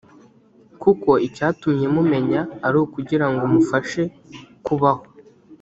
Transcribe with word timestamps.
kuko 0.81 1.09
icyatumye 1.27 1.85
mumenya 1.95 2.41
ari 2.67 2.77
ukugira 2.83 3.25
ngo 3.31 3.43
mufashe 3.53 4.01
kubaho 4.65 5.03